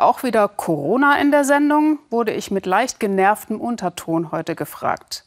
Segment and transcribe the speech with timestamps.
[0.00, 5.24] Auch wieder Corona in der Sendung, wurde ich mit leicht genervtem Unterton heute gefragt.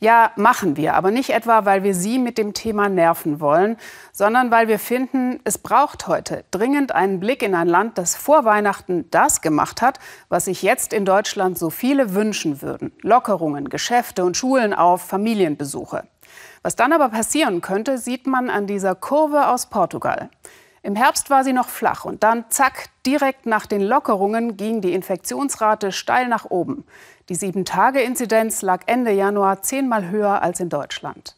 [0.00, 3.76] Ja, machen wir, aber nicht etwa, weil wir Sie mit dem Thema nerven wollen,
[4.12, 8.46] sondern weil wir finden, es braucht heute dringend einen Blick in ein Land, das vor
[8.46, 9.98] Weihnachten das gemacht hat,
[10.30, 12.92] was sich jetzt in Deutschland so viele wünschen würden.
[13.02, 16.04] Lockerungen, Geschäfte und Schulen auf, Familienbesuche.
[16.62, 20.30] Was dann aber passieren könnte, sieht man an dieser Kurve aus Portugal.
[20.86, 24.92] Im Herbst war sie noch flach und dann, zack, direkt nach den Lockerungen ging die
[24.92, 26.84] Infektionsrate steil nach oben.
[27.28, 31.34] Die Sieben-Tage-Inzidenz lag Ende Januar zehnmal höher als in Deutschland.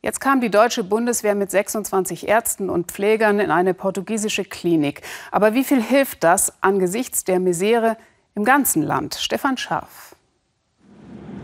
[0.00, 5.02] Jetzt kam die deutsche Bundeswehr mit 26 Ärzten und Pflegern in eine portugiesische Klinik.
[5.32, 7.96] Aber wie viel hilft das angesichts der Misere
[8.36, 9.16] im ganzen Land?
[9.16, 10.14] Stefan Scharf.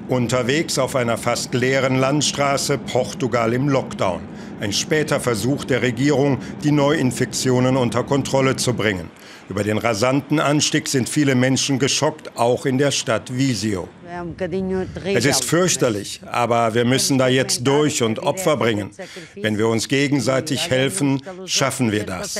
[0.09, 4.21] Unterwegs auf einer fast leeren Landstraße Portugal im Lockdown.
[4.61, 9.11] Ein später Versuch der Regierung, die Neuinfektionen unter Kontrolle zu bringen.
[9.49, 13.89] Über den rasanten Anstieg sind viele Menschen geschockt, auch in der Stadt Visio.
[15.05, 18.91] Es ist fürchterlich, aber wir müssen da jetzt durch und Opfer bringen.
[19.35, 22.37] Wenn wir uns gegenseitig helfen, schaffen wir das.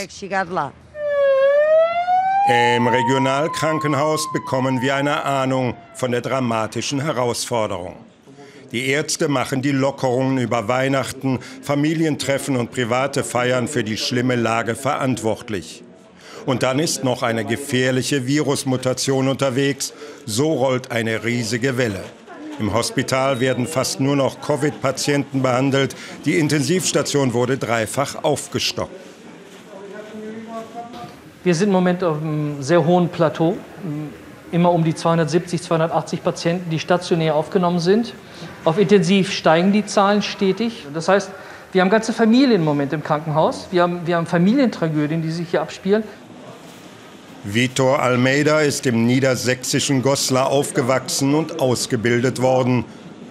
[2.49, 7.97] Im Regionalkrankenhaus bekommen wir eine Ahnung von der dramatischen Herausforderung.
[8.73, 14.77] Die Ärzte machen die Lockerungen über Weihnachten, Familientreffen und private Feiern für die schlimme Lage
[14.77, 15.83] verantwortlich.
[16.47, 19.93] Und dann ist noch eine gefährliche Virusmutation unterwegs.
[20.25, 22.05] So rollt eine riesige Welle.
[22.61, 25.97] Im Hospital werden fast nur noch Covid-Patienten behandelt.
[26.25, 28.93] Die Intensivstation wurde dreifach aufgestockt.
[31.43, 33.57] Wir sind im Moment auf einem sehr hohen Plateau.
[34.53, 38.13] Immer um die 270, 280 Patienten, die stationär aufgenommen sind.
[38.65, 40.87] Auf Intensiv steigen die Zahlen stetig.
[40.93, 41.31] Das heißt,
[41.73, 43.69] wir haben ganze Familien im Moment im Krankenhaus.
[43.71, 46.05] Wir haben, wir haben Familientragödien, die sich hier abspielen.
[47.43, 52.85] Vitor Almeida ist im niedersächsischen Goslar aufgewachsen und ausgebildet worden.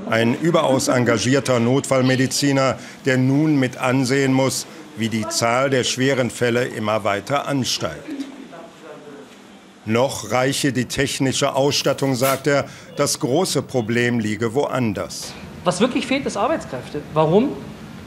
[0.10, 4.66] Ein überaus engagierter Notfallmediziner, der nun mit ansehen muss,
[4.98, 8.19] wie die Zahl der schweren Fälle immer weiter ansteigt.
[9.90, 12.66] Noch reiche die technische Ausstattung, sagt er.
[12.96, 15.34] Das große Problem liege woanders.
[15.64, 17.02] Was wirklich fehlt, ist Arbeitskräfte.
[17.16, 17.54] Warum?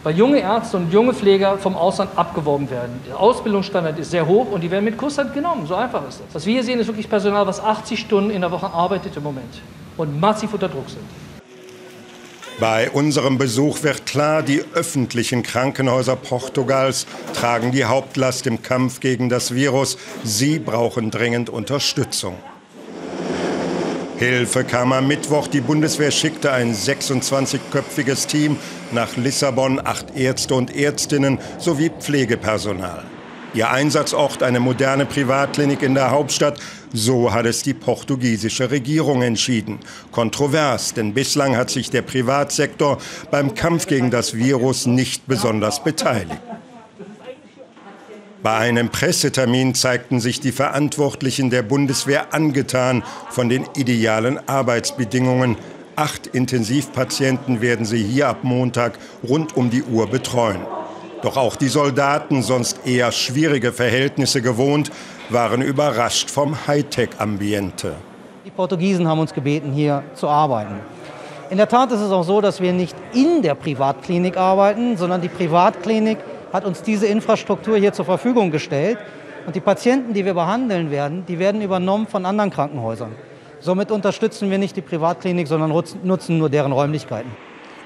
[0.05, 3.01] Weil junge Ärzte und junge Pfleger vom Ausland abgeworben werden.
[3.09, 5.67] Der Ausbildungsstandard ist sehr hoch und die werden mit Kusshand genommen.
[5.67, 6.35] So einfach ist das.
[6.35, 9.25] Was wir hier sehen, ist wirklich Personal, was 80 Stunden in der Woche arbeitet im
[9.25, 9.61] Moment
[9.97, 11.03] und massiv unter Druck sind.
[12.63, 19.29] Bei unserem Besuch wird klar, die öffentlichen Krankenhäuser Portugals tragen die Hauptlast im Kampf gegen
[19.29, 19.99] das Virus.
[20.23, 22.37] Sie brauchen dringend Unterstützung.
[24.17, 25.49] Hilfe kam am Mittwoch.
[25.49, 28.57] Die Bundeswehr schickte ein 26-köpfiges Team
[28.93, 33.03] nach Lissabon, acht Ärzte und Ärztinnen sowie Pflegepersonal.
[33.55, 36.59] Ihr Einsatzort eine moderne Privatklinik in der Hauptstadt.
[36.95, 39.79] So hat es die portugiesische Regierung entschieden.
[40.11, 42.99] Kontrovers, denn bislang hat sich der Privatsektor
[43.31, 46.41] beim Kampf gegen das Virus nicht besonders beteiligt.
[48.43, 55.57] Bei einem Pressetermin zeigten sich die Verantwortlichen der Bundeswehr angetan von den idealen Arbeitsbedingungen.
[55.95, 60.63] Acht Intensivpatienten werden sie hier ab Montag rund um die Uhr betreuen.
[61.23, 64.91] Doch auch die Soldaten, sonst eher schwierige Verhältnisse gewohnt,
[65.31, 67.95] waren überrascht vom Hightech-Ambiente.
[68.45, 70.81] Die Portugiesen haben uns gebeten, hier zu arbeiten.
[71.49, 75.21] In der Tat ist es auch so, dass wir nicht in der Privatklinik arbeiten, sondern
[75.21, 76.19] die Privatklinik
[76.53, 78.99] hat uns diese Infrastruktur hier zur Verfügung gestellt.
[79.47, 83.13] Und die Patienten, die wir behandeln werden, die werden übernommen von anderen Krankenhäusern.
[83.61, 85.71] Somit unterstützen wir nicht die Privatklinik, sondern
[86.03, 87.31] nutzen nur deren Räumlichkeiten.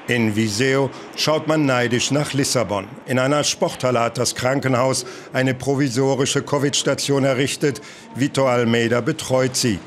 [0.08, 2.86] In Viseu schaut man neidisch nach Lissabon.
[3.06, 7.80] In einer Sporthalle hat das Krankenhaus eine provisorische Covid-Station errichtet.
[8.14, 9.80] Vitor Almeida betreut sie.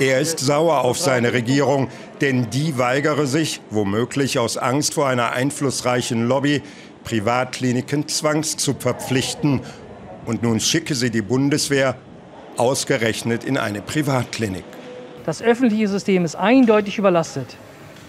[0.00, 1.88] Er ist sauer auf seine Regierung,
[2.20, 6.62] denn die weigere sich, womöglich aus Angst vor einer einflussreichen Lobby,
[7.04, 9.60] Privatkliniken zwangs zu verpflichten.
[10.26, 11.94] Und nun schicke sie die Bundeswehr
[12.56, 14.64] ausgerechnet in eine Privatklinik.
[15.26, 17.56] Das öffentliche System ist eindeutig überlastet.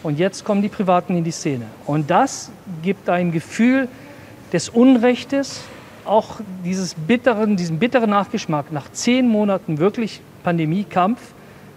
[0.03, 1.65] Und jetzt kommen die Privaten in die Szene.
[1.85, 2.51] Und das
[2.81, 3.87] gibt ein Gefühl
[4.51, 5.61] des Unrechtes,
[6.05, 11.19] auch dieses bitteren, diesen bitteren Nachgeschmack nach zehn Monaten wirklich Pandemiekampf.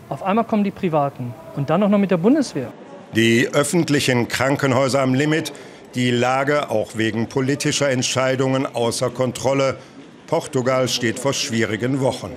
[0.08, 2.72] Auf einmal kommen die Privaten und dann auch noch mit der Bundeswehr.
[3.14, 5.52] Die öffentlichen Krankenhäuser am Limit,
[5.94, 9.76] die Lage auch wegen politischer Entscheidungen außer Kontrolle.
[10.26, 12.32] Portugal steht vor schwierigen Wochen.